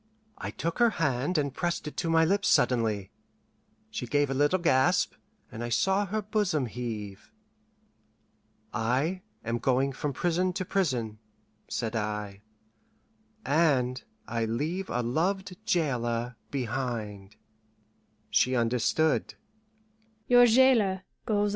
I 0.39 0.49
took 0.49 0.79
her 0.79 0.89
hand 0.97 1.37
and 1.37 1.53
pressed 1.53 1.87
it 1.87 1.95
to 1.97 2.09
my 2.09 2.25
lips 2.25 2.47
suddenly. 2.47 3.11
She 3.91 4.07
gave 4.07 4.31
a 4.31 4.33
little 4.33 4.57
gasp, 4.57 5.13
and 5.51 5.63
I 5.63 5.69
saw 5.69 6.07
her 6.07 6.23
bosom 6.23 6.65
heave. 6.65 7.31
"I 8.73 9.21
am 9.45 9.59
going 9.59 9.91
from 9.91 10.11
prison 10.11 10.53
to 10.53 10.65
prison," 10.65 11.19
said 11.67 11.95
I, 11.95 12.41
"and 13.45 14.01
I 14.27 14.45
leave 14.45 14.89
a 14.89 15.03
loved 15.03 15.55
jailer 15.67 16.35
behind." 16.49 17.35
She 18.31 18.55
understood. 18.55 19.35